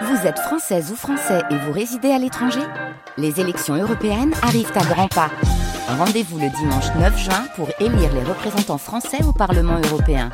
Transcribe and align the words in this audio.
Vous 0.00 0.26
êtes 0.26 0.38
française 0.38 0.90
ou 0.90 0.96
français 0.96 1.42
et 1.50 1.56
vous 1.56 1.72
résidez 1.72 2.10
à 2.10 2.18
l'étranger 2.18 2.62
Les 3.18 3.40
élections 3.40 3.74
européennes 3.74 4.32
arrivent 4.42 4.72
à 4.74 4.84
grands 4.84 5.08
pas. 5.08 5.30
Rendez-vous 5.86 6.38
le 6.38 6.48
dimanche 6.48 6.86
9 6.98 7.18
juin 7.18 7.44
pour 7.56 7.68
élire 7.78 8.12
les 8.14 8.22
représentants 8.22 8.78
français 8.78 9.22
au 9.22 9.32
Parlement 9.32 9.78
européen. 9.90 10.30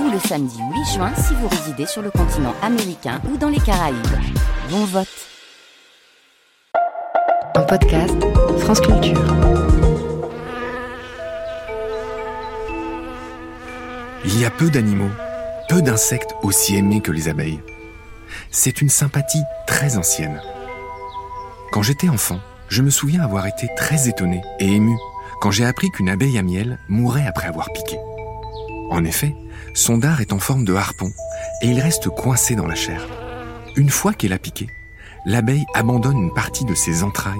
Ou 0.00 0.10
le 0.10 0.18
samedi 0.18 0.58
8 0.58 0.94
juin 0.94 1.12
si 1.14 1.34
vous 1.34 1.46
résidez 1.46 1.86
sur 1.86 2.02
le 2.02 2.10
continent 2.10 2.54
américain 2.62 3.20
ou 3.32 3.36
dans 3.36 3.48
les 3.48 3.60
Caraïbes. 3.60 3.96
Bon 4.70 4.84
vote 4.84 5.06
Un 7.54 7.62
podcast 7.62 8.16
France 8.58 8.80
Culture. 8.80 9.22
Il 14.24 14.40
y 14.40 14.44
a 14.44 14.50
peu 14.50 14.68
d'animaux, 14.68 15.10
peu 15.68 15.80
d'insectes 15.80 16.34
aussi 16.42 16.76
aimés 16.76 17.00
que 17.00 17.12
les 17.12 17.28
abeilles. 17.28 17.60
C'est 18.58 18.80
une 18.80 18.88
sympathie 18.88 19.42
très 19.66 19.98
ancienne. 19.98 20.40
Quand 21.72 21.82
j'étais 21.82 22.08
enfant, 22.08 22.40
je 22.70 22.80
me 22.80 22.88
souviens 22.88 23.20
avoir 23.20 23.46
été 23.46 23.68
très 23.76 24.08
étonné 24.08 24.40
et 24.60 24.72
ému 24.72 24.96
quand 25.42 25.50
j'ai 25.50 25.66
appris 25.66 25.90
qu'une 25.90 26.08
abeille 26.08 26.38
à 26.38 26.42
miel 26.42 26.78
mourait 26.88 27.26
après 27.26 27.48
avoir 27.48 27.70
piqué. 27.74 27.98
En 28.90 29.04
effet, 29.04 29.34
son 29.74 29.98
dard 29.98 30.22
est 30.22 30.32
en 30.32 30.38
forme 30.38 30.64
de 30.64 30.72
harpon 30.72 31.12
et 31.60 31.66
il 31.66 31.78
reste 31.80 32.08
coincé 32.08 32.56
dans 32.56 32.66
la 32.66 32.74
chair. 32.74 33.06
Une 33.76 33.90
fois 33.90 34.14
qu'elle 34.14 34.32
a 34.32 34.38
piqué, 34.38 34.68
l'abeille 35.26 35.66
abandonne 35.74 36.16
une 36.16 36.32
partie 36.32 36.64
de 36.64 36.74
ses 36.74 37.02
entrailles, 37.02 37.36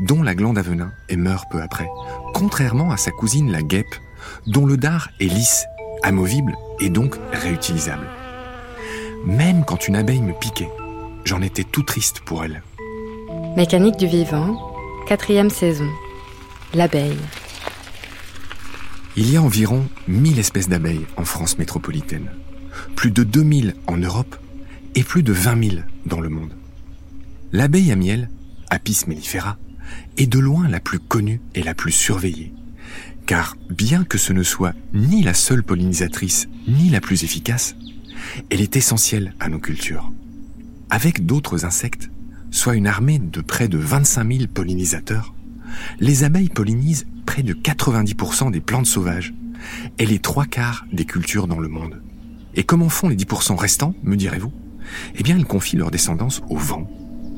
dont 0.00 0.24
la 0.24 0.34
glande 0.34 0.58
à 0.58 0.62
venin, 0.62 0.90
et 1.08 1.16
meurt 1.16 1.48
peu 1.48 1.62
après, 1.62 1.88
contrairement 2.34 2.90
à 2.90 2.96
sa 2.96 3.12
cousine 3.12 3.52
la 3.52 3.62
guêpe, 3.62 3.94
dont 4.48 4.66
le 4.66 4.76
dard 4.76 5.10
est 5.20 5.26
lisse, 5.26 5.64
amovible 6.02 6.56
et 6.80 6.90
donc 6.90 7.14
réutilisable. 7.32 8.08
Même 9.26 9.64
quand 9.64 9.88
une 9.88 9.96
abeille 9.96 10.22
me 10.22 10.32
piquait, 10.38 10.70
j'en 11.24 11.42
étais 11.42 11.64
tout 11.64 11.82
triste 11.82 12.20
pour 12.20 12.44
elle. 12.44 12.62
Mécanique 13.56 13.96
du 13.96 14.06
vivant, 14.06 14.56
quatrième 15.08 15.50
saison. 15.50 15.88
L'abeille. 16.74 17.18
Il 19.16 19.28
y 19.28 19.36
a 19.36 19.42
environ 19.42 19.88
1000 20.06 20.38
espèces 20.38 20.68
d'abeilles 20.68 21.06
en 21.16 21.24
France 21.24 21.58
métropolitaine, 21.58 22.30
plus 22.94 23.10
de 23.10 23.24
2000 23.24 23.74
en 23.88 23.96
Europe 23.96 24.36
et 24.94 25.02
plus 25.02 25.24
de 25.24 25.32
20 25.32 25.70
000 25.70 25.82
dans 26.04 26.20
le 26.20 26.28
monde. 26.28 26.52
L'abeille 27.50 27.90
à 27.90 27.96
miel, 27.96 28.30
Apis 28.70 29.04
mellifera, 29.08 29.56
est 30.18 30.28
de 30.28 30.38
loin 30.38 30.68
la 30.68 30.78
plus 30.78 31.00
connue 31.00 31.40
et 31.56 31.64
la 31.64 31.74
plus 31.74 31.92
surveillée. 31.92 32.52
Car 33.26 33.56
bien 33.70 34.04
que 34.04 34.18
ce 34.18 34.32
ne 34.32 34.44
soit 34.44 34.74
ni 34.94 35.24
la 35.24 35.34
seule 35.34 35.64
pollinisatrice 35.64 36.46
ni 36.68 36.90
la 36.90 37.00
plus 37.00 37.24
efficace, 37.24 37.74
elle 38.50 38.60
est 38.60 38.76
essentielle 38.76 39.34
à 39.40 39.48
nos 39.48 39.58
cultures. 39.58 40.10
Avec 40.90 41.26
d'autres 41.26 41.64
insectes, 41.64 42.10
soit 42.50 42.76
une 42.76 42.86
armée 42.86 43.18
de 43.18 43.40
près 43.40 43.68
de 43.68 43.78
25 43.78 44.32
000 44.32 44.44
pollinisateurs, 44.52 45.34
les 46.00 46.24
abeilles 46.24 46.48
pollinisent 46.48 47.06
près 47.26 47.42
de 47.42 47.54
90% 47.54 48.50
des 48.50 48.60
plantes 48.60 48.86
sauvages 48.86 49.34
et 49.98 50.06
les 50.06 50.18
trois 50.18 50.46
quarts 50.46 50.86
des 50.92 51.04
cultures 51.04 51.48
dans 51.48 51.58
le 51.58 51.68
monde. 51.68 52.00
Et 52.54 52.64
comment 52.64 52.88
font 52.88 53.08
les 53.08 53.16
10% 53.16 53.56
restants, 53.56 53.94
me 54.02 54.16
direz-vous? 54.16 54.52
Eh 55.16 55.22
bien, 55.22 55.36
elles 55.36 55.44
confient 55.44 55.76
leur 55.76 55.90
descendance 55.90 56.42
au 56.48 56.56
vent, 56.56 56.88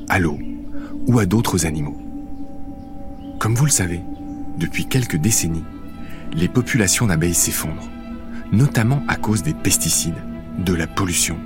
à 0.07 0.19
l'eau 0.19 0.39
ou 1.07 1.19
à 1.19 1.25
d'autres 1.25 1.65
animaux. 1.65 1.99
Comme 3.39 3.55
vous 3.55 3.65
le 3.65 3.71
savez, 3.71 4.01
depuis 4.57 4.85
quelques 4.85 5.17
décennies, 5.17 5.63
les 6.33 6.47
populations 6.47 7.07
d'abeilles 7.07 7.33
s'effondrent, 7.33 7.89
notamment 8.51 9.03
à 9.07 9.15
cause 9.15 9.43
des 9.43 9.53
pesticides, 9.53 10.21
de 10.57 10.73
la 10.73 10.87
pollution, 10.87 11.37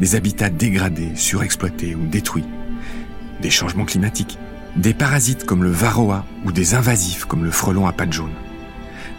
des 0.00 0.14
habitats 0.14 0.50
dégradés, 0.50 1.14
surexploités 1.14 1.94
ou 1.94 2.06
détruits, 2.06 2.44
des 3.40 3.50
changements 3.50 3.84
climatiques, 3.84 4.38
des 4.76 4.94
parasites 4.94 5.44
comme 5.44 5.62
le 5.62 5.70
varroa 5.70 6.24
ou 6.44 6.52
des 6.52 6.74
invasifs 6.74 7.24
comme 7.24 7.44
le 7.44 7.50
frelon 7.50 7.86
à 7.86 7.92
pattes 7.92 8.12
jaunes. 8.12 8.34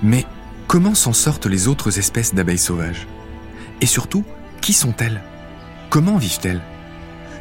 Mais 0.04 0.26
comment 0.68 0.96
s'en 0.96 1.14
sortent 1.14 1.48
les 1.48 1.68
autres 1.68 1.98
espèces 1.98 2.34
d'abeilles 2.34 2.58
sauvages? 2.58 3.08
Et 3.82 3.86
surtout, 3.86 4.24
qui 4.62 4.74
sont-elles? 4.74 5.22
Comment 5.90 6.18
vivent-elles? 6.18 6.62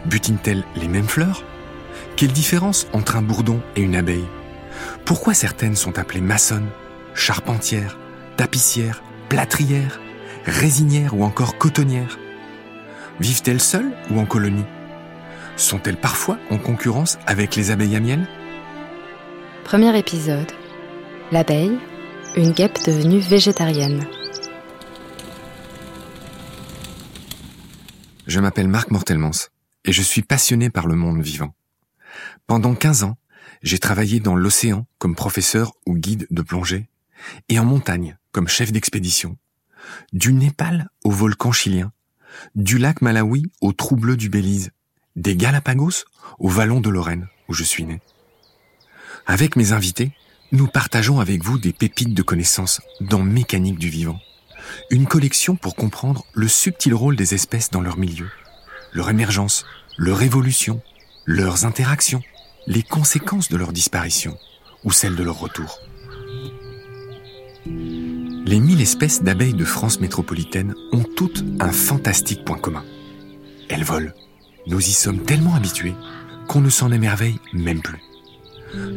Butinent-elles 0.06 0.65
les 0.76 0.88
mêmes 0.88 1.09
fleurs? 1.09 1.44
Quelle 2.16 2.32
différence 2.32 2.87
entre 2.93 3.16
un 3.16 3.22
bourdon 3.22 3.60
et 3.75 3.82
une 3.82 3.97
abeille? 3.97 4.25
Pourquoi 5.04 5.34
certaines 5.34 5.76
sont 5.76 5.99
appelées 5.99 6.20
maçonnes, 6.20 6.69
charpentières, 7.15 7.99
tapissières, 8.37 9.03
plâtrières, 9.28 10.00
résinières 10.46 11.14
ou 11.14 11.24
encore 11.24 11.58
cotonnières 11.58 12.18
Vivent-elles 13.20 13.60
seules 13.60 13.92
ou 14.10 14.20
en 14.20 14.26
colonie? 14.26 14.64
Sont-elles 15.56 15.96
parfois 15.96 16.38
en 16.50 16.58
concurrence 16.58 17.18
avec 17.26 17.56
les 17.56 17.70
abeilles 17.70 17.96
à 17.96 18.00
miel 18.00 18.28
Premier 19.64 19.98
épisode. 19.98 20.52
L'abeille, 21.32 21.78
une 22.36 22.52
guêpe 22.52 22.78
devenue 22.86 23.18
végétarienne. 23.18 24.06
Je 28.26 28.40
m'appelle 28.40 28.68
Marc 28.68 28.90
Mortelmans 28.90 29.48
et 29.84 29.92
je 29.92 30.02
suis 30.02 30.22
passionné 30.22 30.68
par 30.68 30.86
le 30.86 30.94
monde 30.94 31.22
vivant. 31.22 31.54
Pendant 32.46 32.74
15 32.74 33.04
ans, 33.04 33.16
j'ai 33.62 33.78
travaillé 33.78 34.20
dans 34.20 34.36
l'océan 34.36 34.86
comme 34.98 35.16
professeur 35.16 35.72
ou 35.86 35.94
guide 35.94 36.26
de 36.30 36.42
plongée 36.42 36.88
et 37.48 37.58
en 37.58 37.64
montagne 37.64 38.18
comme 38.32 38.48
chef 38.48 38.72
d'expédition. 38.72 39.36
Du 40.12 40.32
Népal 40.32 40.88
au 41.04 41.10
volcan 41.10 41.52
chilien, 41.52 41.92
du 42.54 42.78
lac 42.78 43.02
Malawi 43.02 43.44
au 43.60 43.72
trou 43.72 43.97
bleu 43.97 44.16
du 44.16 44.28
Belize, 44.28 44.70
des 45.16 45.36
Galapagos 45.36 46.04
au 46.38 46.48
vallon 46.48 46.80
de 46.80 46.91
Lorraine 46.91 47.28
où 47.48 47.54
je 47.54 47.64
suis 47.64 47.84
né. 47.84 48.00
Avec 49.26 49.56
mes 49.56 49.72
invités, 49.72 50.12
nous 50.52 50.69
partageons 50.69 51.20
avec 51.20 51.42
vous 51.42 51.58
des 51.58 51.72
pépites 51.72 52.14
de 52.14 52.22
connaissances 52.22 52.80
dans 53.00 53.22
Mécanique 53.22 53.78
du 53.78 53.88
vivant. 53.88 54.20
Une 54.91 55.06
collection 55.06 55.56
pour 55.56 55.75
comprendre 55.75 56.25
le 56.34 56.48
subtil 56.48 56.94
rôle 56.94 57.16
des 57.16 57.34
espèces 57.34 57.70
dans 57.70 57.80
leur 57.80 57.98
milieu, 57.98 58.28
leur 58.92 59.10
émergence, 59.10 59.64
leur 59.96 60.22
évolution, 60.22 60.80
leurs 61.25 61.64
interactions, 61.64 62.22
les 62.66 62.82
conséquences 62.82 63.48
de 63.48 63.56
leur 63.56 63.72
disparition 63.72 64.38
ou 64.84 64.92
celles 64.92 65.16
de 65.16 65.22
leur 65.22 65.38
retour. 65.38 65.80
Les 68.46 68.60
mille 68.60 68.80
espèces 68.80 69.24
d'abeilles 69.24 69.54
de 69.54 69.64
France 69.64 69.98
métropolitaine 69.98 70.76
ont 70.92 71.02
toutes 71.02 71.42
un 71.58 71.72
fantastique 71.72 72.44
point 72.44 72.58
commun. 72.58 72.84
Elles 73.68 73.82
volent. 73.82 74.12
Nous 74.68 74.78
y 74.78 74.92
sommes 74.92 75.24
tellement 75.24 75.56
habitués 75.56 75.96
qu'on 76.46 76.60
ne 76.60 76.70
s'en 76.70 76.92
émerveille 76.92 77.40
même 77.52 77.82
plus. 77.82 78.00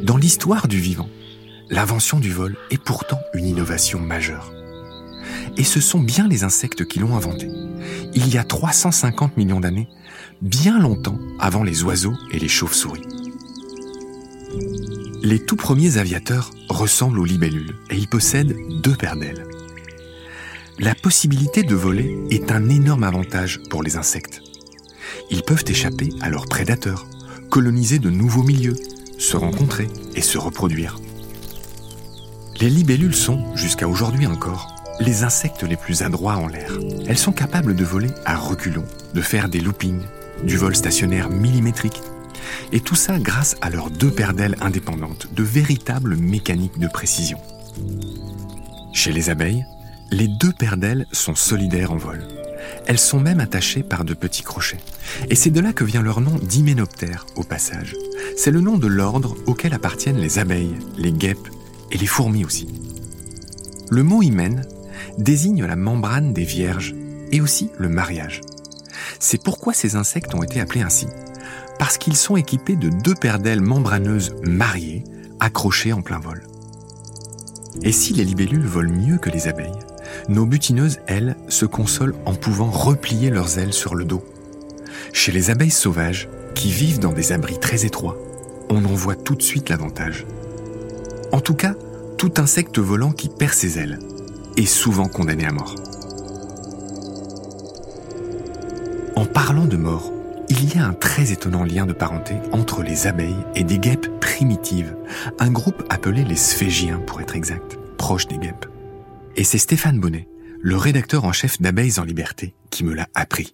Dans 0.04 0.18
l'histoire 0.18 0.68
du 0.68 0.78
vivant, 0.78 1.10
l'invention 1.72 2.20
du 2.20 2.32
vol 2.32 2.58
est 2.70 2.84
pourtant 2.84 3.20
une 3.34 3.48
innovation 3.48 4.00
majeure. 4.00 4.54
Et 5.58 5.64
ce 5.64 5.82
sont 5.82 6.00
bien 6.00 6.28
les 6.28 6.44
insectes 6.44 6.86
qui 6.86 7.00
l'ont 7.00 7.16
inventé. 7.16 7.50
Il 8.14 8.32
y 8.32 8.38
a 8.38 8.44
350 8.44 9.36
millions 9.36 9.60
d'années, 9.60 9.90
bien 10.44 10.78
longtemps 10.78 11.18
avant 11.40 11.64
les 11.64 11.82
oiseaux 11.82 12.16
et 12.32 12.38
les 12.38 12.48
chauves-souris. 12.48 13.19
Les 15.22 15.40
tout 15.40 15.58
premiers 15.58 15.98
aviateurs 15.98 16.52
ressemblent 16.70 17.20
aux 17.20 17.26
libellules 17.26 17.76
et 17.90 17.96
ils 17.98 18.08
possèdent 18.08 18.56
deux 18.82 18.96
paires 18.96 19.18
d'ailes. 19.18 19.46
La 20.80 20.96
possibilité 20.96 21.64
de 21.64 21.76
voler 21.76 22.18
est 22.30 22.52
un 22.52 22.70
énorme 22.70 23.04
avantage 23.04 23.60
pour 23.70 23.84
les 23.84 23.98
insectes. 23.98 24.42
Ils 25.30 25.44
peuvent 25.44 25.66
échapper 25.68 26.10
à 26.22 26.30
leurs 26.30 26.46
prédateurs, 26.46 27.06
coloniser 27.50 28.00
de 28.00 28.10
nouveaux 28.10 28.44
milieux, 28.44 28.78
se 29.18 29.36
rencontrer 29.36 29.90
et 30.16 30.22
se 30.22 30.38
reproduire. 30.38 30.98
Les 32.62 32.70
libellules 32.70 33.16
sont, 33.16 33.56
jusqu'à 33.58 33.90
aujourd'hui 33.90 34.26
encore, 34.26 34.74
les 35.02 35.24
insectes 35.24 35.64
les 35.64 35.78
plus 35.78 36.02
adroits 36.02 36.38
en 36.38 36.48
l'air. 36.48 36.72
Elles 37.08 37.18
sont 37.18 37.34
capables 37.34 37.76
de 37.76 37.84
voler 37.84 38.12
à 38.26 38.38
reculons, 38.38 38.86
de 39.14 39.22
faire 39.22 39.50
des 39.50 39.60
loopings, 39.60 40.04
du 40.44 40.56
vol 40.56 40.76
stationnaire 40.76 41.30
millimétrique, 41.30 42.02
et 42.72 42.80
tout 42.80 42.96
ça 42.96 43.20
grâce 43.20 43.56
à 43.62 43.70
leurs 43.70 43.90
deux 43.90 44.12
paires 44.12 44.34
d'ailes 44.34 44.58
indépendantes, 44.62 45.28
de 45.34 45.44
véritables 45.44 46.16
mécaniques 46.16 46.80
de 46.80 46.88
précision. 46.88 47.40
Chez 48.94 49.12
les 49.12 49.30
abeilles, 49.30 49.66
les 50.12 50.28
deux 50.28 50.52
paires 50.52 50.78
d'ailes 50.78 51.06
sont 51.12 51.36
solidaires 51.36 51.92
en 51.92 51.98
vol. 51.98 52.28
Elles 52.86 53.00
sont 53.00 53.20
même 53.20 53.40
attachées 53.40 53.84
par 53.84 54.04
de 54.04 54.14
petits 54.14 54.44
crochets. 54.44 54.80
Et 55.30 55.36
c'est 55.36 55.50
de 55.50 55.60
là 55.60 55.74
que 55.74 55.84
vient 55.84 56.02
leur 56.02 56.22
nom 56.22 56.36
d'hyménoptère, 56.36 57.26
au 57.36 57.44
passage. 57.44 57.96
C'est 58.36 58.52
le 58.52 58.62
nom 58.62 58.78
de 58.78 58.88
l'ordre 58.88 59.36
auquel 59.46 59.74
appartiennent 59.74 60.18
les 60.18 60.40
abeilles, 60.40 60.76
les 60.98 61.12
guêpes 61.12 61.50
et 61.92 61.98
les 61.98 62.08
fourmis 62.08 62.46
aussi. 62.46 62.68
Le 63.90 64.04
mot 64.04 64.22
hymen 64.22 64.66
désigne 65.18 65.66
la 65.66 65.76
membrane 65.76 66.34
des 66.34 66.44
vierges 66.44 66.96
et 67.32 67.42
aussi 67.42 67.70
le 67.78 67.90
mariage. 67.90 68.42
C'est 69.20 69.44
pourquoi 69.44 69.74
ces 69.74 69.96
insectes 69.96 70.34
ont 70.34 70.44
été 70.44 70.60
appelés 70.60 70.82
ainsi, 70.82 71.08
parce 71.80 71.98
qu'ils 71.98 72.18
sont 72.18 72.38
équipés 72.38 72.76
de 72.76 72.90
deux 72.90 73.16
paires 73.16 73.40
d'ailes 73.40 73.62
membraneuses 73.62 74.36
mariées, 74.44 75.04
accrochées 75.40 75.94
en 75.94 76.02
plein 76.02 76.20
vol. 76.20 76.44
Et 77.82 77.94
si 77.94 78.14
les 78.14 78.26
libellules 78.26 78.66
volent 78.66 78.94
mieux 78.94 79.18
que 79.18 79.30
les 79.30 79.48
abeilles, 79.48 79.80
nos 80.28 80.46
butineuses, 80.46 81.00
elles, 81.08 81.38
se 81.48 81.66
consolent 81.66 82.16
en 82.26 82.36
pouvant 82.36 82.70
replier 82.70 83.30
leurs 83.30 83.58
ailes 83.58 83.74
sur 83.74 83.96
le 83.96 84.06
dos. 84.06 84.24
Chez 85.14 85.32
les 85.32 85.50
abeilles 85.50 85.72
sauvages, 85.72 86.30
qui 86.54 86.70
vivent 86.72 87.00
dans 87.00 87.14
des 87.14 87.32
abris 87.32 87.58
très 87.58 87.86
étroits, 87.86 88.18
on 88.70 88.84
en 88.84 88.94
voit 88.94 89.16
tout 89.16 89.36
de 89.36 89.42
suite 89.42 89.70
l'avantage. 89.70 90.26
En 91.32 91.40
tout 91.40 91.54
cas, 91.54 91.76
tout 92.18 92.34
insecte 92.38 92.80
volant 92.80 93.12
qui 93.12 93.30
perd 93.30 93.54
ses 93.54 93.80
ailes 93.80 94.00
est 94.58 94.66
souvent 94.66 95.08
condamné 95.08 95.46
à 95.46 95.54
mort. 95.54 95.76
En 99.16 99.26
parlant 99.26 99.66
de 99.66 99.78
mort, 99.78 100.12
il 100.50 100.76
y 100.76 100.80
a 100.80 100.86
un 100.86 100.94
très 100.94 101.32
étonnant 101.32 101.64
lien 101.64 101.86
de 101.86 101.94
parenté 101.94 102.36
entre 102.52 102.82
les 102.82 103.08
abeilles 103.08 103.46
et 103.56 103.64
des 103.64 103.78
guêpes 103.78 104.08
primitives, 104.20 104.96
un 105.40 105.52
groupe 105.52 105.84
appelé 105.90 106.24
les 106.24 106.36
sphégiens 106.36 107.00
pour 107.00 107.22
être 107.22 107.36
exact, 107.36 107.78
proche 107.98 108.28
des 108.28 108.38
guêpes. 108.38 108.66
Et 109.36 109.44
c'est 109.44 109.60
Stéphane 109.60 110.00
Bonnet, 110.00 110.28
le 110.62 110.76
rédacteur 110.76 111.26
en 111.26 111.32
chef 111.32 111.62
d'Abeilles 111.62 112.00
en 112.00 112.04
Liberté, 112.04 112.54
qui 112.72 112.84
me 112.84 112.94
l'a 112.94 113.08
appris. 113.14 113.54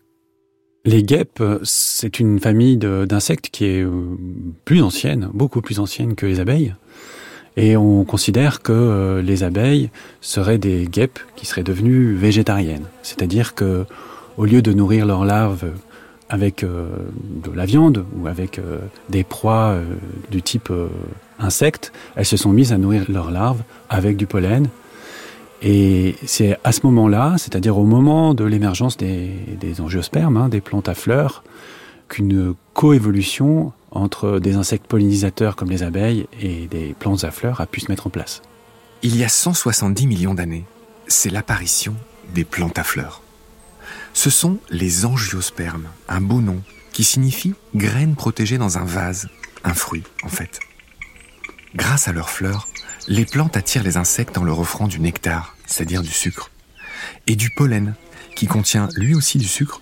Les 0.86 1.04
guêpes, 1.04 1.44
c'est 1.64 2.20
une 2.20 2.40
famille 2.40 2.78
d'insectes 2.78 3.50
qui 3.50 3.66
est 3.66 3.84
euh, 3.84 4.18
plus 4.66 4.82
ancienne, 4.82 5.30
beaucoup 5.34 5.62
plus 5.62 5.80
ancienne 5.80 6.16
que 6.16 6.26
les 6.26 6.40
abeilles. 6.40 6.76
Et 7.58 7.76
on 7.76 8.04
considère 8.04 8.62
que 8.62 8.72
euh, 8.72 9.22
les 9.22 9.44
abeilles 9.44 9.90
seraient 10.22 10.60
des 10.60 10.86
guêpes 10.86 11.20
qui 11.36 11.46
seraient 11.46 11.64
devenues 11.64 12.14
végétariennes. 12.14 12.86
C'est-à-dire 13.02 13.56
que, 13.56 13.86
au 14.38 14.46
lieu 14.46 14.62
de 14.62 14.74
nourrir 14.74 15.06
leurs 15.06 15.26
larves 15.26 15.72
avec 16.30 16.64
euh, 16.64 16.88
de 17.44 17.52
la 17.52 17.66
viande 17.66 18.06
ou 18.18 18.28
avec 18.28 18.60
des 19.10 19.24
proies 19.24 19.78
du 20.32 20.42
type 20.42 20.72
insectes, 21.40 21.92
elles 22.16 22.26
se 22.26 22.38
sont 22.38 22.52
mises 22.52 22.74
à 22.74 22.78
nourrir 22.78 23.06
leurs 23.10 23.32
larves 23.32 23.62
avec 23.90 24.18
du 24.18 24.26
pollen 24.26 24.70
et 25.62 26.16
c'est 26.26 26.58
à 26.64 26.72
ce 26.72 26.82
moment-là, 26.84 27.36
c'est-à-dire 27.38 27.78
au 27.78 27.86
moment 27.86 28.34
de 28.34 28.44
l'émergence 28.44 28.98
des, 28.98 29.32
des 29.60 29.82
angiospermes, 29.82 30.38
hein, 30.38 30.50
des 30.50 30.62
plantes 30.62 30.90
à 30.90 30.94
fleurs, 30.94 31.44
qu'une 32.08 32.54
coévolution 32.74 33.72
entre 33.92 34.40
des 34.40 34.56
insectes 34.56 34.86
pollinisateurs 34.86 35.56
comme 35.56 35.72
les 35.72 35.82
abeilles 35.82 36.28
et 36.40 36.68
des 36.68 36.94
plantes 37.00 37.24
à 37.24 37.32
fleurs 37.32 37.62
a 37.62 37.66
pu 37.66 37.80
se 37.80 37.90
mettre 37.90 38.08
en 38.08 38.10
place. 38.10 38.42
Il 39.02 39.18
y 39.18 39.24
a 39.24 39.30
170 39.30 40.06
millions 40.06 40.34
d'années, 40.34 40.66
c'est 41.08 41.32
l'apparition 41.32 41.96
des 42.34 42.44
plantes 42.44 42.78
à 42.78 42.84
fleurs. 42.84 43.22
Ce 44.16 44.30
sont 44.30 44.58
les 44.72 45.06
angiospermes, 45.06 45.90
un 46.08 46.22
beau 46.22 46.42
nom 46.42 46.64
qui 46.94 47.04
signifie 47.04 47.54
graines 47.76 48.16
protégées 48.16 48.58
dans 48.58 48.78
un 48.78 48.86
vase, 48.86 49.28
un 49.66 49.74
fruit 49.74 50.04
en 50.24 50.30
fait. 50.30 50.62
Grâce 51.76 52.08
à 52.08 52.14
leurs 52.14 52.30
fleurs, 52.30 52.70
les 53.10 53.26
plantes 53.26 53.58
attirent 53.58 53.84
les 53.84 53.98
insectes 53.98 54.38
en 54.38 54.46
leur 54.46 54.60
offrant 54.60 54.88
du 54.88 55.02
nectar, 55.02 55.56
c'est-à-dire 55.68 56.02
du 56.02 56.12
sucre, 56.12 56.50
et 57.28 57.36
du 57.36 57.50
pollen, 57.50 57.94
qui 58.36 58.48
contient 58.48 58.88
lui 58.96 59.14
aussi 59.14 59.38
du 59.38 59.48
sucre, 59.48 59.82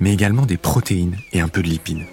mais 0.00 0.14
également 0.14 0.46
des 0.46 0.56
protéines 0.56 1.18
et 1.32 1.40
un 1.40 1.48
peu 1.48 1.62
de 1.62 1.68
lipides. 1.68 2.06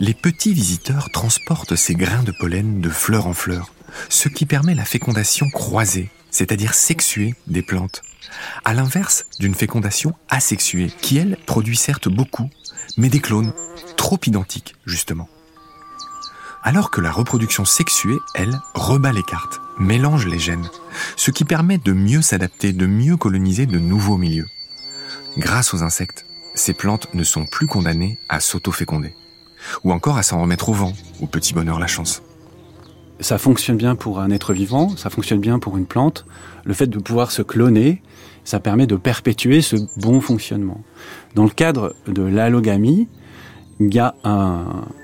Les 0.00 0.14
petits 0.14 0.54
visiteurs 0.54 1.10
transportent 1.12 1.76
ces 1.76 1.94
grains 1.94 2.22
de 2.22 2.32
pollen 2.40 2.80
de 2.80 2.88
fleur 2.88 3.26
en 3.26 3.34
fleur, 3.34 3.74
ce 4.08 4.30
qui 4.30 4.46
permet 4.46 4.74
la 4.74 4.86
fécondation 4.86 5.50
croisée, 5.50 6.08
c'est-à-dire 6.30 6.72
sexuée 6.72 7.34
des 7.46 7.62
plantes, 7.62 8.02
à 8.64 8.74
l'inverse 8.74 9.26
d'une 9.38 9.54
fécondation 9.54 10.14
asexuée, 10.28 10.92
qui 11.00 11.18
elle 11.18 11.36
produit 11.46 11.76
certes 11.76 12.08
beaucoup, 12.08 12.48
mais 12.96 13.08
des 13.08 13.20
clones, 13.20 13.52
trop 13.96 14.18
identiques 14.26 14.76
justement 14.86 15.28
alors 16.62 16.90
que 16.90 17.00
la 17.00 17.10
reproduction 17.10 17.64
sexuée, 17.64 18.18
elle, 18.34 18.58
rebat 18.74 19.12
les 19.12 19.22
cartes, 19.22 19.60
mélange 19.78 20.26
les 20.26 20.38
gènes, 20.38 20.68
ce 21.16 21.30
qui 21.30 21.44
permet 21.44 21.78
de 21.78 21.92
mieux 21.92 22.22
s'adapter, 22.22 22.72
de 22.72 22.86
mieux 22.86 23.16
coloniser 23.16 23.66
de 23.66 23.78
nouveaux 23.78 24.18
milieux. 24.18 24.46
Grâce 25.38 25.72
aux 25.74 25.82
insectes, 25.82 26.26
ces 26.54 26.74
plantes 26.74 27.12
ne 27.14 27.24
sont 27.24 27.46
plus 27.46 27.66
condamnées 27.66 28.18
à 28.28 28.40
s'auto-féconder, 28.40 29.14
ou 29.84 29.92
encore 29.92 30.18
à 30.18 30.22
s'en 30.22 30.40
remettre 30.40 30.68
au 30.68 30.74
vent, 30.74 30.92
au 31.20 31.26
petit 31.26 31.54
bonheur 31.54 31.78
la 31.78 31.86
chance. 31.86 32.22
Ça 33.20 33.38
fonctionne 33.38 33.76
bien 33.76 33.96
pour 33.96 34.20
un 34.20 34.30
être 34.30 34.52
vivant, 34.52 34.96
ça 34.96 35.10
fonctionne 35.10 35.40
bien 35.40 35.58
pour 35.58 35.76
une 35.76 35.86
plante. 35.86 36.24
Le 36.64 36.72
fait 36.72 36.86
de 36.86 36.98
pouvoir 36.98 37.30
se 37.30 37.42
cloner, 37.42 38.02
ça 38.44 38.60
permet 38.60 38.86
de 38.86 38.96
perpétuer 38.96 39.60
ce 39.62 39.76
bon 39.96 40.20
fonctionnement. 40.20 40.82
Dans 41.34 41.44
le 41.44 41.50
cadre 41.50 41.94
de 42.06 42.22
l'allogamie, 42.22 43.08
il 43.80 43.94
y 43.94 43.98
a 43.98 44.14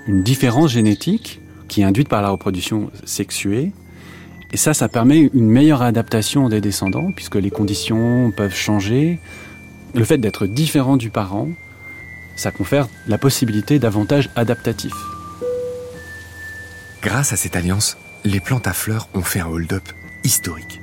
une 0.07 0.23
différence 0.23 0.71
génétique 0.71 1.41
qui 1.67 1.81
est 1.81 1.83
induite 1.83 2.09
par 2.09 2.21
la 2.21 2.29
reproduction 2.29 2.91
sexuée. 3.05 3.71
Et 4.53 4.57
ça, 4.57 4.73
ça 4.73 4.87
permet 4.87 5.29
une 5.33 5.49
meilleure 5.49 5.81
adaptation 5.81 6.47
des 6.47 6.61
descendants, 6.61 7.11
puisque 7.11 7.35
les 7.35 7.49
conditions 7.49 8.31
peuvent 8.31 8.55
changer. 8.55 9.19
Le 9.93 10.03
fait 10.05 10.17
d'être 10.17 10.45
différent 10.47 10.95
du 10.95 11.09
parent, 11.09 11.49
ça 12.35 12.51
confère 12.51 12.87
la 13.07 13.17
possibilité 13.17 13.79
d'avantages 13.79 14.29
adaptatifs. 14.35 14.93
Grâce 17.01 17.33
à 17.33 17.35
cette 17.35 17.55
alliance, 17.55 17.97
les 18.23 18.39
plantes 18.39 18.67
à 18.67 18.73
fleurs 18.73 19.09
ont 19.13 19.21
fait 19.21 19.39
un 19.39 19.47
hold-up 19.47 19.83
historique. 20.23 20.81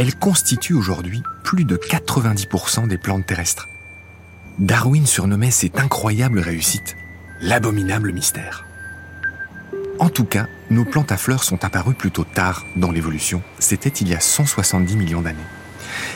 Elles 0.00 0.16
constituent 0.16 0.72
aujourd'hui 0.72 1.22
plus 1.44 1.66
de 1.66 1.76
90% 1.76 2.88
des 2.88 2.96
plantes 2.96 3.26
terrestres. 3.26 3.68
Darwin 4.58 5.04
surnommait 5.04 5.50
cette 5.50 5.78
incroyable 5.78 6.38
réussite 6.38 6.96
l'abominable 7.42 8.10
mystère. 8.10 8.64
En 9.98 10.08
tout 10.08 10.24
cas, 10.24 10.46
nos 10.70 10.86
plantes 10.86 11.12
à 11.12 11.18
fleurs 11.18 11.44
sont 11.44 11.66
apparues 11.66 11.92
plutôt 11.92 12.24
tard 12.24 12.64
dans 12.76 12.90
l'évolution. 12.90 13.42
C'était 13.58 13.90
il 13.90 14.08
y 14.08 14.14
a 14.14 14.20
170 14.20 14.96
millions 14.96 15.20
d'années. 15.20 15.36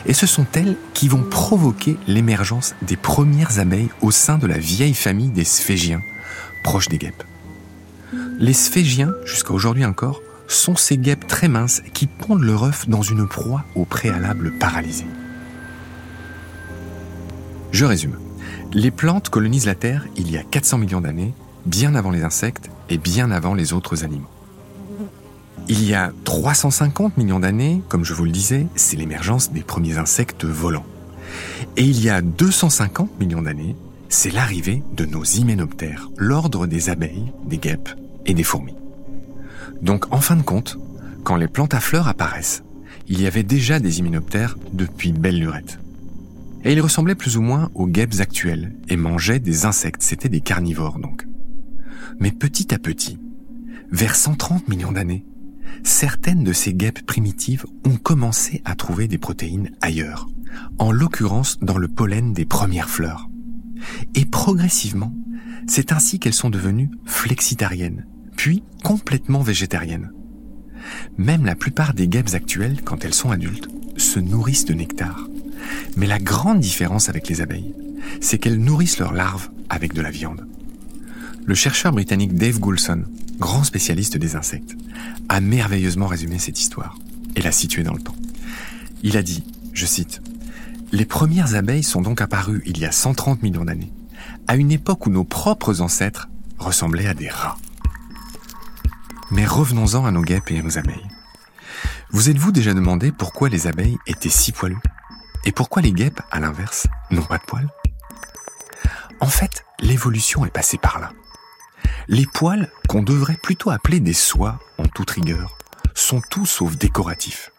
Et 0.06 0.14
ce 0.14 0.26
sont 0.26 0.46
elles 0.54 0.78
qui 0.94 1.08
vont 1.08 1.22
provoquer 1.22 1.98
l'émergence 2.06 2.74
des 2.80 2.96
premières 2.96 3.58
abeilles 3.58 3.90
au 4.00 4.10
sein 4.10 4.38
de 4.38 4.46
la 4.46 4.56
vieille 4.56 4.94
famille 4.94 5.28
des 5.28 5.44
sphégiens, 5.44 6.00
proches 6.62 6.88
des 6.88 6.96
guêpes. 6.96 7.24
Les 8.38 8.54
sphégiens, 8.54 9.12
jusqu'à 9.26 9.52
aujourd'hui 9.52 9.84
encore, 9.84 10.22
sont 10.46 10.76
ces 10.76 10.98
guêpes 10.98 11.26
très 11.26 11.48
minces 11.48 11.82
qui 11.92 12.06
pondent 12.06 12.42
leur 12.42 12.64
œuf 12.64 12.88
dans 12.88 13.02
une 13.02 13.26
proie 13.26 13.64
au 13.74 13.84
préalable 13.84 14.52
paralysée. 14.58 15.06
Je 17.72 17.84
résume. 17.84 18.18
Les 18.72 18.90
plantes 18.90 19.28
colonisent 19.28 19.66
la 19.66 19.74
Terre 19.74 20.06
il 20.16 20.30
y 20.30 20.36
a 20.36 20.42
400 20.42 20.78
millions 20.78 21.00
d'années, 21.00 21.34
bien 21.66 21.94
avant 21.94 22.10
les 22.10 22.22
insectes 22.22 22.70
et 22.88 22.98
bien 22.98 23.30
avant 23.30 23.54
les 23.54 23.72
autres 23.72 24.04
animaux. 24.04 24.28
Il 25.68 25.82
y 25.84 25.94
a 25.94 26.12
350 26.24 27.16
millions 27.16 27.40
d'années, 27.40 27.82
comme 27.88 28.04
je 28.04 28.12
vous 28.12 28.24
le 28.24 28.30
disais, 28.30 28.66
c'est 28.74 28.96
l'émergence 28.96 29.50
des 29.50 29.62
premiers 29.62 29.96
insectes 29.96 30.44
volants. 30.44 30.84
Et 31.76 31.84
il 31.84 32.02
y 32.02 32.10
a 32.10 32.20
250 32.20 33.18
millions 33.18 33.42
d'années, 33.42 33.74
c'est 34.08 34.30
l'arrivée 34.30 34.82
de 34.92 35.06
nos 35.06 35.24
hyménoptères, 35.24 36.10
l'ordre 36.16 36.66
des 36.66 36.90
abeilles, 36.90 37.32
des 37.46 37.58
guêpes 37.58 37.88
et 38.26 38.34
des 38.34 38.44
fourmis. 38.44 38.76
Donc 39.84 40.14
en 40.14 40.20
fin 40.20 40.34
de 40.34 40.42
compte, 40.42 40.78
quand 41.24 41.36
les 41.36 41.46
plantes 41.46 41.74
à 41.74 41.80
fleurs 41.80 42.08
apparaissent, 42.08 42.64
il 43.06 43.20
y 43.20 43.26
avait 43.26 43.42
déjà 43.42 43.80
des 43.80 43.98
hyménoptères 43.98 44.56
depuis 44.72 45.12
belle 45.12 45.38
lurette. 45.38 45.78
Et 46.64 46.72
ils 46.72 46.80
ressemblaient 46.80 47.14
plus 47.14 47.36
ou 47.36 47.42
moins 47.42 47.70
aux 47.74 47.86
guêpes 47.86 48.18
actuelles 48.20 48.74
et 48.88 48.96
mangeaient 48.96 49.40
des 49.40 49.66
insectes, 49.66 50.02
c'était 50.02 50.30
des 50.30 50.40
carnivores 50.40 50.98
donc. 50.98 51.26
Mais 52.18 52.32
petit 52.32 52.72
à 52.72 52.78
petit, 52.78 53.18
vers 53.92 54.16
130 54.16 54.68
millions 54.68 54.92
d'années, 54.92 55.26
certaines 55.82 56.44
de 56.44 56.54
ces 56.54 56.72
guêpes 56.72 57.04
primitives 57.04 57.66
ont 57.84 57.96
commencé 57.96 58.62
à 58.64 58.76
trouver 58.76 59.06
des 59.06 59.18
protéines 59.18 59.70
ailleurs, 59.82 60.28
en 60.78 60.92
l'occurrence 60.92 61.58
dans 61.60 61.76
le 61.76 61.88
pollen 61.88 62.32
des 62.32 62.46
premières 62.46 62.88
fleurs. 62.88 63.28
Et 64.14 64.24
progressivement, 64.24 65.14
c'est 65.66 65.92
ainsi 65.92 66.18
qu'elles 66.18 66.32
sont 66.32 66.48
devenues 66.48 66.90
flexitariennes, 67.04 68.06
puis 68.36 68.62
complètement 68.82 69.42
végétariennes. 69.42 70.12
Même 71.16 71.44
la 71.44 71.54
plupart 71.54 71.94
des 71.94 72.08
guêpes 72.08 72.34
actuelles, 72.34 72.80
quand 72.84 73.04
elles 73.04 73.14
sont 73.14 73.30
adultes, 73.30 73.68
se 73.96 74.18
nourrissent 74.18 74.64
de 74.64 74.74
nectar. 74.74 75.28
Mais 75.96 76.06
la 76.06 76.18
grande 76.18 76.60
différence 76.60 77.08
avec 77.08 77.28
les 77.28 77.40
abeilles, 77.40 77.74
c'est 78.20 78.38
qu'elles 78.38 78.60
nourrissent 78.60 78.98
leurs 78.98 79.14
larves 79.14 79.48
avec 79.68 79.94
de 79.94 80.02
la 80.02 80.10
viande. 80.10 80.46
Le 81.46 81.54
chercheur 81.54 81.92
britannique 81.92 82.34
Dave 82.34 82.58
Goulson, 82.58 83.04
grand 83.38 83.64
spécialiste 83.64 84.16
des 84.16 84.36
insectes, 84.36 84.76
a 85.28 85.40
merveilleusement 85.40 86.06
résumé 86.06 86.38
cette 86.38 86.60
histoire 86.60 86.98
et 87.36 87.42
l'a 87.42 87.52
située 87.52 87.82
dans 87.82 87.94
le 87.94 88.00
temps. 88.00 88.16
Il 89.02 89.16
a 89.16 89.22
dit, 89.22 89.44
je 89.72 89.86
cite, 89.86 90.22
Les 90.92 91.04
premières 91.04 91.54
abeilles 91.54 91.82
sont 91.82 92.02
donc 92.02 92.20
apparues 92.20 92.62
il 92.66 92.78
y 92.78 92.84
a 92.84 92.92
130 92.92 93.42
millions 93.42 93.64
d'années, 93.64 93.92
à 94.46 94.56
une 94.56 94.72
époque 94.72 95.06
où 95.06 95.10
nos 95.10 95.24
propres 95.24 95.80
ancêtres 95.80 96.28
ressemblaient 96.58 97.06
à 97.06 97.14
des 97.14 97.28
rats. 97.28 97.58
Mais 99.30 99.46
revenons-en 99.46 100.04
à 100.04 100.10
nos 100.10 100.22
guêpes 100.22 100.50
et 100.50 100.58
à 100.58 100.62
nos 100.62 100.78
abeilles. 100.78 101.08
Vous 102.10 102.30
êtes-vous 102.30 102.52
déjà 102.52 102.74
demandé 102.74 103.10
pourquoi 103.10 103.48
les 103.48 103.66
abeilles 103.66 103.98
étaient 104.06 104.28
si 104.28 104.52
poilues? 104.52 104.78
Et 105.44 105.52
pourquoi 105.52 105.82
les 105.82 105.92
guêpes, 105.92 106.20
à 106.30 106.40
l'inverse, 106.40 106.86
n'ont 107.10 107.24
pas 107.24 107.38
de 107.38 107.44
poils? 107.44 107.68
En 109.20 109.26
fait, 109.26 109.64
l'évolution 109.80 110.44
est 110.44 110.50
passée 110.50 110.78
par 110.78 111.00
là. 111.00 111.12
Les 112.08 112.26
poils, 112.26 112.70
qu'on 112.88 113.02
devrait 113.02 113.38
plutôt 113.42 113.70
appeler 113.70 114.00
des 114.00 114.12
soies 114.12 114.58
en 114.78 114.86
toute 114.86 115.10
rigueur, 115.10 115.56
sont 115.94 116.20
tout 116.30 116.46
sauf 116.46 116.76
décoratifs. 116.76 117.50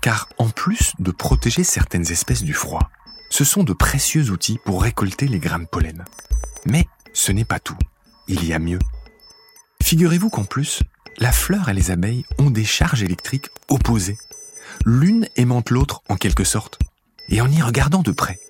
Car 0.00 0.28
en 0.38 0.48
plus 0.48 0.92
de 0.98 1.10
protéger 1.10 1.64
certaines 1.64 2.10
espèces 2.10 2.42
du 2.42 2.54
froid, 2.54 2.90
ce 3.28 3.44
sont 3.44 3.62
de 3.62 3.72
précieux 3.72 4.30
outils 4.30 4.58
pour 4.64 4.82
récolter 4.82 5.28
les 5.28 5.38
grains 5.38 5.60
de 5.60 5.66
pollen. 5.66 6.04
Mais 6.66 6.86
ce 7.12 7.32
n'est 7.32 7.44
pas 7.44 7.60
tout. 7.60 7.76
Il 8.26 8.44
y 8.44 8.52
a 8.52 8.58
mieux. 8.58 8.78
Figurez-vous 9.82 10.30
qu'en 10.30 10.44
plus, 10.44 10.82
la 11.18 11.32
fleur 11.32 11.68
et 11.68 11.74
les 11.74 11.90
abeilles 11.90 12.24
ont 12.38 12.50
des 12.50 12.64
charges 12.64 13.02
électriques 13.02 13.50
opposées. 13.68 14.18
L'une 14.84 15.26
aimante 15.36 15.70
l'autre 15.70 16.02
en 16.08 16.16
quelque 16.16 16.44
sorte. 16.44 16.78
Et 17.28 17.40
en 17.40 17.50
y 17.50 17.62
regardant 17.62 18.02
de 18.02 18.10
près, 18.10 18.40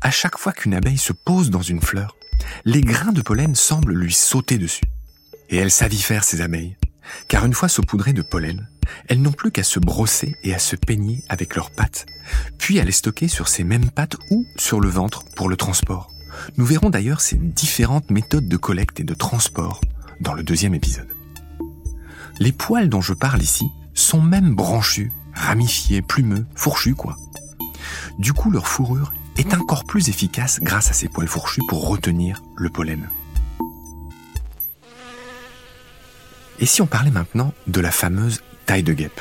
à 0.00 0.10
chaque 0.10 0.38
fois 0.38 0.52
qu'une 0.52 0.74
abeille 0.74 0.98
se 0.98 1.12
pose 1.12 1.50
dans 1.50 1.62
une 1.62 1.82
fleur, 1.82 2.16
les 2.64 2.80
grains 2.80 3.12
de 3.12 3.22
pollen 3.22 3.54
semblent 3.54 3.92
lui 3.92 4.12
sauter 4.12 4.58
dessus. 4.58 4.84
Et 5.50 5.56
elles 5.56 5.70
faire, 5.70 6.24
ces 6.24 6.40
abeilles. 6.40 6.76
Car 7.28 7.44
une 7.44 7.52
fois 7.52 7.68
saupoudrées 7.68 8.14
de 8.14 8.22
pollen, 8.22 8.68
elles 9.08 9.20
n'ont 9.20 9.32
plus 9.32 9.50
qu'à 9.50 9.64
se 9.64 9.78
brosser 9.78 10.36
et 10.44 10.54
à 10.54 10.58
se 10.58 10.76
peigner 10.76 11.22
avec 11.28 11.56
leurs 11.56 11.70
pattes, 11.70 12.06
puis 12.58 12.80
à 12.80 12.84
les 12.84 12.92
stocker 12.92 13.28
sur 13.28 13.48
ces 13.48 13.64
mêmes 13.64 13.90
pattes 13.90 14.16
ou 14.30 14.46
sur 14.56 14.80
le 14.80 14.88
ventre 14.88 15.24
pour 15.36 15.48
le 15.48 15.56
transport. 15.56 16.08
Nous 16.56 16.64
verrons 16.64 16.90
d'ailleurs 16.90 17.20
ces 17.20 17.36
différentes 17.36 18.10
méthodes 18.10 18.48
de 18.48 18.56
collecte 18.56 19.00
et 19.00 19.04
de 19.04 19.14
transport 19.14 19.80
dans 20.20 20.32
le 20.32 20.42
deuxième 20.42 20.74
épisode. 20.74 21.08
Les 22.38 22.52
poils 22.52 22.88
dont 22.88 23.00
je 23.00 23.12
parle 23.12 23.42
ici 23.42 23.70
sont 23.94 24.20
même 24.20 24.54
branchus, 24.54 25.12
ramifiés, 25.34 26.02
plumeux, 26.02 26.46
fourchus 26.54 26.94
quoi. 26.94 27.16
Du 28.18 28.32
coup, 28.32 28.50
leur 28.50 28.68
fourrure 28.68 29.12
est 29.36 29.54
encore 29.54 29.84
plus 29.84 30.08
efficace 30.08 30.60
grâce 30.60 30.90
à 30.90 30.92
ces 30.92 31.08
poils 31.08 31.28
fourchus 31.28 31.62
pour 31.68 31.88
retenir 31.88 32.42
le 32.56 32.68
pollen. 32.68 33.08
Et 36.58 36.66
si 36.66 36.82
on 36.82 36.86
parlait 36.86 37.10
maintenant 37.10 37.52
de 37.66 37.80
la 37.80 37.90
fameuse 37.90 38.42
taille 38.66 38.82
de 38.82 38.92
guêpe? 38.92 39.20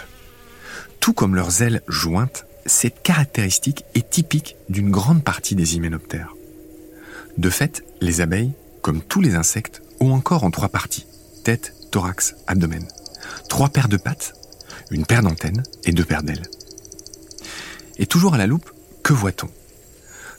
Tout 0.99 1.13
comme 1.13 1.35
leurs 1.35 1.63
ailes 1.63 1.81
jointes, 1.87 2.45
cette 2.65 3.01
caractéristique 3.01 3.85
est 3.95 4.09
typique 4.09 4.55
d'une 4.69 4.91
grande 4.91 5.23
partie 5.23 5.55
des 5.55 5.75
hyménoptères. 5.75 6.35
De 7.37 7.49
fait, 7.49 7.83
les 8.01 8.21
abeilles, 8.21 8.53
comme 8.81 9.01
tous 9.01 9.21
les 9.21 9.35
insectes, 9.35 9.81
ont 9.99 10.13
encore 10.13 10.43
en 10.43 10.51
trois 10.51 10.69
parties 10.69 11.07
tête, 11.43 11.73
thorax, 11.91 12.35
abdomen. 12.47 12.85
Trois 13.49 13.69
paires 13.69 13.89
de 13.89 13.97
pattes, 13.97 14.33
une 14.89 15.05
paire 15.05 15.21
d'antennes 15.21 15.63
et 15.83 15.91
deux 15.91 16.05
paires 16.05 16.23
d'ailes. 16.23 16.49
Et 17.97 18.05
toujours 18.05 18.33
à 18.33 18.37
la 18.37 18.47
loupe, 18.47 18.71
que 19.03 19.13
voit-on? 19.13 19.49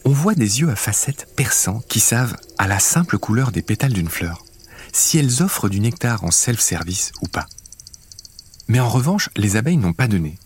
On 0.04 0.10
voit 0.10 0.34
des 0.34 0.60
yeux 0.60 0.70
à 0.70 0.76
facettes 0.76 1.28
perçants 1.36 1.82
qui 1.88 2.00
savent, 2.00 2.36
à 2.58 2.66
la 2.66 2.80
simple 2.80 3.18
couleur 3.18 3.52
des 3.52 3.62
pétales 3.62 3.92
d'une 3.92 4.08
fleur, 4.08 4.44
si 4.92 5.18
elles 5.18 5.42
offrent 5.42 5.68
du 5.68 5.80
nectar 5.80 6.24
en 6.24 6.30
self-service 6.30 7.12
ou 7.22 7.28
pas. 7.28 7.46
Mais 8.66 8.80
en 8.80 8.88
revanche, 8.88 9.30
les 9.36 9.56
abeilles 9.56 9.76
n'ont 9.76 9.92
pas 9.92 10.08
de 10.08 10.18
nez. 10.18 10.38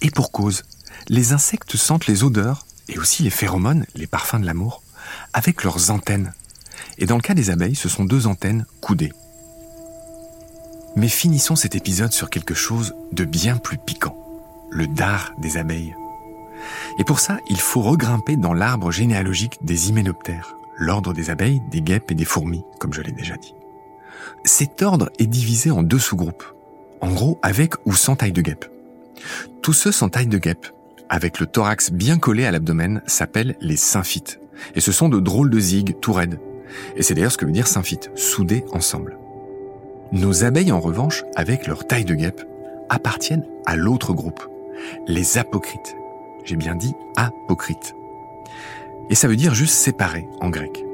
Et 0.00 0.10
pour 0.10 0.32
cause, 0.32 0.62
les 1.08 1.32
insectes 1.32 1.76
sentent 1.76 2.06
les 2.06 2.24
odeurs 2.24 2.66
et 2.88 2.98
aussi 2.98 3.22
les 3.22 3.30
phéromones, 3.30 3.86
les 3.94 4.06
parfums 4.06 4.40
de 4.40 4.46
l'amour, 4.46 4.82
avec 5.32 5.62
leurs 5.62 5.90
antennes. 5.90 6.32
Et 6.98 7.06
dans 7.06 7.16
le 7.16 7.22
cas 7.22 7.34
des 7.34 7.50
abeilles, 7.50 7.76
ce 7.76 7.88
sont 7.88 8.04
deux 8.04 8.26
antennes 8.26 8.66
coudées. 8.80 9.12
Mais 10.94 11.08
finissons 11.08 11.56
cet 11.56 11.74
épisode 11.74 12.12
sur 12.12 12.28
quelque 12.28 12.54
chose 12.54 12.94
de 13.12 13.24
bien 13.24 13.56
plus 13.56 13.78
piquant, 13.78 14.16
le 14.70 14.86
dard 14.86 15.32
des 15.38 15.56
abeilles. 15.56 15.94
Et 16.98 17.04
pour 17.04 17.18
ça, 17.18 17.38
il 17.48 17.58
faut 17.58 17.80
regrimper 17.80 18.36
dans 18.36 18.52
l'arbre 18.52 18.90
généalogique 18.90 19.58
des 19.62 19.88
hyménoptères, 19.88 20.56
l'ordre 20.76 21.12
des 21.12 21.30
abeilles, 21.30 21.62
des 21.70 21.80
guêpes 21.80 22.10
et 22.10 22.14
des 22.14 22.24
fourmis, 22.24 22.62
comme 22.78 22.92
je 22.92 23.00
l'ai 23.00 23.12
déjà 23.12 23.36
dit. 23.36 23.54
Cet 24.44 24.82
ordre 24.82 25.10
est 25.18 25.26
divisé 25.26 25.70
en 25.70 25.82
deux 25.82 25.98
sous-groupes, 25.98 26.44
en 27.00 27.10
gros 27.10 27.38
avec 27.42 27.74
ou 27.86 27.94
sans 27.94 28.16
taille 28.16 28.32
de 28.32 28.42
guêpe. 28.42 28.66
Tous 29.62 29.72
ceux 29.72 29.92
sans 29.92 30.08
taille 30.08 30.26
de 30.26 30.38
guêpe, 30.38 30.66
avec 31.08 31.40
le 31.40 31.46
thorax 31.46 31.90
bien 31.90 32.18
collé 32.18 32.44
à 32.44 32.50
l'abdomen, 32.50 33.02
s'appellent 33.06 33.56
les 33.60 33.76
symphytes. 33.76 34.40
Et 34.74 34.80
ce 34.80 34.92
sont 34.92 35.08
de 35.08 35.20
drôles 35.20 35.50
de 35.50 35.58
zigues 35.58 35.98
tout 36.00 36.12
raides. 36.12 36.40
Et 36.96 37.02
c'est 37.02 37.14
d'ailleurs 37.14 37.32
ce 37.32 37.38
que 37.38 37.44
veut 37.44 37.52
dire 37.52 37.66
symphyte, 37.66 38.10
soudés 38.14 38.64
ensemble. 38.72 39.18
Nos 40.12 40.44
abeilles, 40.44 40.72
en 40.72 40.80
revanche, 40.80 41.24
avec 41.36 41.66
leur 41.66 41.86
taille 41.86 42.04
de 42.04 42.14
guêpe, 42.14 42.42
appartiennent 42.90 43.46
à 43.64 43.76
l'autre 43.76 44.12
groupe, 44.12 44.46
les 45.06 45.38
apocrites. 45.38 45.96
J'ai 46.44 46.56
bien 46.56 46.74
dit 46.74 46.92
apocrites. 47.16 47.94
Et 49.08 49.14
ça 49.14 49.26
veut 49.26 49.36
dire 49.36 49.54
juste 49.54 49.74
séparés 49.74 50.28
en 50.42 50.50
grec. 50.50 50.84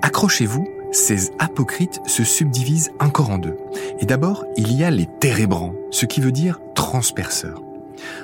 Accrochez-vous, 0.00 0.66
ces 0.90 1.30
apocrites 1.38 2.00
se 2.06 2.24
subdivisent 2.24 2.92
encore 2.98 3.28
en 3.28 3.36
deux. 3.36 3.58
Et 3.98 4.06
d'abord, 4.06 4.46
il 4.56 4.72
y 4.72 4.84
a 4.84 4.90
les 4.90 5.06
térébrants, 5.20 5.74
ce 5.90 6.06
qui 6.06 6.22
veut 6.22 6.32
dire 6.32 6.60
transperceurs. 6.74 7.62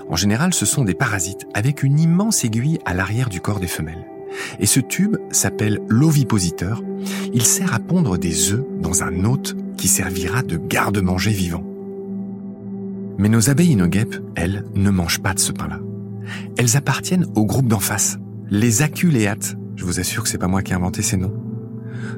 En 0.08 0.16
général, 0.16 0.54
ce 0.54 0.64
sont 0.64 0.84
des 0.84 0.94
parasites 0.94 1.46
avec 1.52 1.82
une 1.82 2.00
immense 2.00 2.42
aiguille 2.42 2.78
à 2.86 2.94
l'arrière 2.94 3.28
du 3.28 3.42
corps 3.42 3.60
des 3.60 3.66
femelles. 3.66 4.06
Et 4.60 4.66
ce 4.66 4.80
tube 4.80 5.16
s'appelle 5.30 5.80
l'ovipositeur. 5.88 6.82
Il 7.32 7.42
sert 7.42 7.74
à 7.74 7.78
pondre 7.78 8.18
des 8.18 8.52
œufs 8.52 8.64
dans 8.80 9.02
un 9.02 9.24
hôte 9.24 9.56
qui 9.76 9.88
servira 9.88 10.42
de 10.42 10.56
garde-manger 10.56 11.32
vivant. 11.32 11.64
Mais 13.18 13.28
nos 13.28 13.50
abeilles 13.50 13.76
guêpes, 13.88 14.16
elles, 14.34 14.64
ne 14.74 14.90
mangent 14.90 15.22
pas 15.22 15.34
de 15.34 15.38
ce 15.38 15.52
pain-là. 15.52 15.80
Elles 16.58 16.76
appartiennent 16.76 17.26
au 17.34 17.44
groupe 17.46 17.68
d'en 17.68 17.80
face, 17.80 18.18
les 18.50 18.82
aculéates. 18.82 19.56
Je 19.76 19.84
vous 19.84 20.00
assure 20.00 20.22
que 20.22 20.28
c'est 20.28 20.38
pas 20.38 20.48
moi 20.48 20.62
qui 20.62 20.72
ai 20.72 20.76
inventé 20.76 21.02
ces 21.02 21.16
noms. 21.16 21.34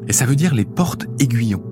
Et 0.09 0.13
ça 0.13 0.27
veut 0.27 0.37
dire 0.37 0.55
les 0.55 0.65
portes 0.65 1.07
aiguillons. 1.21 1.63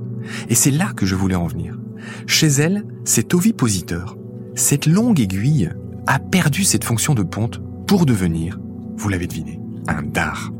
Et 0.48 0.54
c'est 0.54 0.70
là 0.70 0.92
que 0.94 1.06
je 1.06 1.14
voulais 1.14 1.34
en 1.34 1.46
venir. 1.46 1.78
Chez 2.26 2.46
elles, 2.46 2.84
cet 3.04 3.34
ovipositeur, 3.34 4.16
cette 4.54 4.86
longue 4.86 5.20
aiguille, 5.20 5.70
a 6.06 6.18
perdu 6.18 6.64
cette 6.64 6.84
fonction 6.84 7.14
de 7.14 7.22
ponte 7.22 7.60
pour 7.86 8.06
devenir, 8.06 8.58
vous 8.96 9.08
l'avez 9.08 9.26
deviné, 9.26 9.60
un 9.88 10.02
dard. 10.02 10.52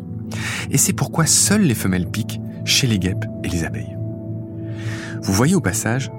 Et 0.70 0.78
c'est 0.78 0.92
pourquoi 0.92 1.26
seules 1.26 1.62
les 1.62 1.74
femelles 1.74 2.10
piquent 2.10 2.40
chez 2.64 2.86
les 2.86 2.98
guêpes 2.98 3.24
et 3.44 3.48
les 3.48 3.64
abeilles. 3.64 3.96
Vous 5.22 5.32
voyez 5.32 5.54
au 5.54 5.60
passage 5.60 6.10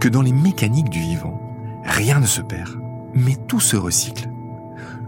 que 0.00 0.08
dans 0.08 0.22
les 0.22 0.32
mécaniques 0.32 0.90
du 0.90 1.00
vivant, 1.00 1.40
rien 1.84 2.20
ne 2.20 2.26
se 2.26 2.40
perd, 2.40 2.70
mais 3.14 3.36
tout 3.48 3.60
se 3.60 3.76
recycle. 3.76 4.28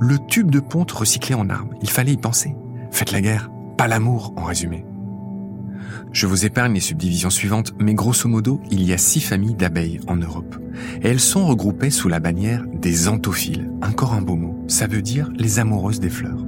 Le 0.00 0.19
tube 0.29 0.50
de 0.50 0.61
ponte 0.61 0.93
recyclé 0.93 1.35
en 1.35 1.50
arme, 1.50 1.71
il 1.83 1.91
fallait 1.91 2.12
y 2.12 2.17
penser. 2.17 2.55
Faites 2.91 3.12
la 3.12 3.21
guerre, 3.21 3.50
pas 3.77 3.88
l'amour 3.88 4.33
en 4.37 4.45
résumé. 4.45 4.85
Je 6.12 6.27
vous 6.27 6.47
épargne 6.47 6.75
les 6.75 6.81
subdivisions 6.81 7.31
suivantes, 7.31 7.75
mais 7.79 7.95
grosso 7.95 8.29
modo, 8.29 8.61
il 8.71 8.83
y 8.83 8.93
a 8.93 8.99
six 8.99 9.21
familles 9.21 9.55
d'abeilles 9.55 10.00
en 10.07 10.17
Europe. 10.17 10.57
Et 11.03 11.09
elles 11.09 11.21
sont 11.21 11.47
regroupées 11.47 11.91
sous 11.91 12.09
la 12.09 12.21
bannière 12.21 12.65
des 12.73 13.09
anthophiles. 13.09 13.71
Encore 13.83 14.15
un 14.15 14.23
beau 14.23 14.37
mot, 14.37 14.65
ça 14.69 14.87
veut 14.87 15.03
dire 15.03 15.31
les 15.37 15.59
amoureuses 15.59 16.00
des 16.00 16.11
fleurs 16.11 16.48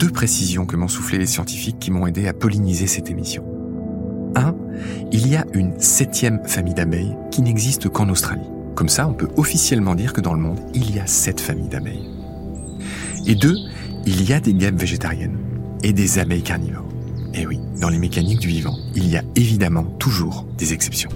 deux 0.00 0.10
précisions 0.10 0.64
que 0.64 0.76
m'ont 0.76 0.88
soufflé 0.88 1.18
les 1.18 1.26
scientifiques 1.26 1.78
qui 1.78 1.90
m'ont 1.90 2.06
aidé 2.06 2.26
à 2.26 2.32
polliniser 2.32 2.86
cette 2.86 3.10
émission. 3.10 3.44
1. 4.34 4.54
Il 5.12 5.28
y 5.28 5.36
a 5.36 5.44
une 5.52 5.78
septième 5.78 6.42
famille 6.46 6.72
d'abeilles 6.72 7.14
qui 7.30 7.42
n'existe 7.42 7.90
qu'en 7.90 8.08
Australie. 8.08 8.48
Comme 8.74 8.88
ça, 8.88 9.06
on 9.06 9.12
peut 9.12 9.28
officiellement 9.36 9.94
dire 9.94 10.14
que 10.14 10.22
dans 10.22 10.32
le 10.32 10.40
monde, 10.40 10.58
il 10.72 10.94
y 10.94 10.98
a 10.98 11.06
sept 11.06 11.38
familles 11.38 11.68
d'abeilles. 11.68 12.08
Et 13.26 13.34
deux, 13.34 13.56
il 14.06 14.26
y 14.26 14.32
a 14.32 14.40
des 14.40 14.54
guêpes 14.54 14.80
végétariennes 14.80 15.36
et 15.82 15.92
des 15.92 16.18
abeilles 16.18 16.42
carnivores. 16.42 16.88
Et 17.34 17.46
oui, 17.46 17.60
dans 17.78 17.90
les 17.90 17.98
mécaniques 17.98 18.40
du 18.40 18.48
vivant, 18.48 18.78
il 18.94 19.06
y 19.06 19.18
a 19.18 19.22
évidemment 19.36 19.84
toujours 19.84 20.46
des 20.56 20.72
exceptions. 20.72 21.10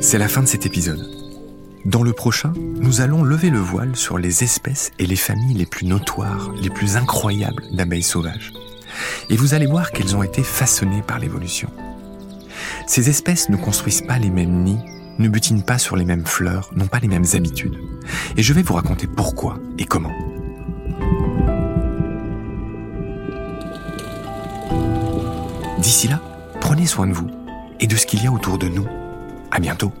C'est 0.00 0.18
la 0.18 0.28
fin 0.28 0.42
de 0.42 0.46
cet 0.46 0.66
épisode. 0.66 1.21
Dans 1.84 2.04
le 2.04 2.12
prochain, 2.12 2.52
nous 2.80 3.00
allons 3.00 3.24
lever 3.24 3.50
le 3.50 3.58
voile 3.58 3.96
sur 3.96 4.16
les 4.16 4.44
espèces 4.44 4.92
et 5.00 5.06
les 5.06 5.16
familles 5.16 5.54
les 5.54 5.66
plus 5.66 5.84
notoires, 5.84 6.52
les 6.52 6.70
plus 6.70 6.96
incroyables 6.96 7.64
d'abeilles 7.72 8.04
sauvages. 8.04 8.52
Et 9.30 9.36
vous 9.36 9.54
allez 9.54 9.66
voir 9.66 9.90
qu'elles 9.90 10.14
ont 10.14 10.22
été 10.22 10.44
façonnées 10.44 11.02
par 11.02 11.18
l'évolution. 11.18 11.70
Ces 12.86 13.08
espèces 13.08 13.48
ne 13.48 13.56
construisent 13.56 14.06
pas 14.06 14.18
les 14.18 14.30
mêmes 14.30 14.62
nids, 14.62 14.84
ne 15.18 15.28
butinent 15.28 15.64
pas 15.64 15.78
sur 15.78 15.96
les 15.96 16.04
mêmes 16.04 16.24
fleurs, 16.24 16.70
n'ont 16.76 16.86
pas 16.86 17.00
les 17.00 17.08
mêmes 17.08 17.26
habitudes. 17.34 17.76
Et 18.36 18.44
je 18.44 18.52
vais 18.52 18.62
vous 18.62 18.74
raconter 18.74 19.08
pourquoi 19.08 19.58
et 19.76 19.84
comment. 19.84 20.12
D'ici 25.80 26.06
là, 26.06 26.20
prenez 26.60 26.86
soin 26.86 27.08
de 27.08 27.12
vous 27.12 27.28
et 27.80 27.88
de 27.88 27.96
ce 27.96 28.06
qu'il 28.06 28.22
y 28.22 28.28
a 28.28 28.32
autour 28.32 28.56
de 28.58 28.68
nous. 28.68 28.86
À 29.50 29.58
bientôt. 29.58 29.92